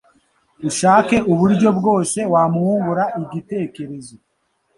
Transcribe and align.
ushake 0.69 1.15
uburyo 1.31 1.69
bwose 1.79 2.19
wamwungura 2.33 3.03
igikerekezo, 3.21 4.15